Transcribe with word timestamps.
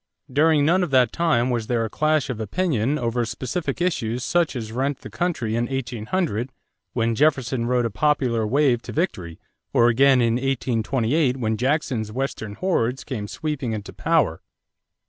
During 0.33 0.65
none 0.65 0.81
of 0.81 0.89
that 0.89 1.11
time 1.11 1.51
was 1.51 1.67
there 1.67 1.85
a 1.85 1.89
clash 1.91 2.31
of 2.31 2.39
opinion 2.39 2.97
over 2.97 3.23
specific 3.23 3.79
issues 3.79 4.23
such 4.23 4.55
as 4.55 4.71
rent 4.71 5.01
the 5.01 5.11
country 5.11 5.55
in 5.55 5.67
1800 5.67 6.51
when 6.93 7.13
Jefferson 7.13 7.67
rode 7.67 7.85
a 7.85 7.91
popular 7.91 8.47
wave 8.47 8.81
to 8.81 8.91
victory, 8.91 9.39
or 9.73 9.89
again 9.89 10.19
in 10.19 10.37
1828 10.37 11.37
when 11.37 11.55
Jackson's 11.55 12.11
western 12.11 12.55
hordes 12.55 13.03
came 13.03 13.27
sweeping 13.27 13.73
into 13.73 13.93
power. 13.93 14.41